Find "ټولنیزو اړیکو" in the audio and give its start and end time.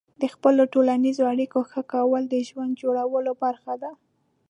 0.73-1.59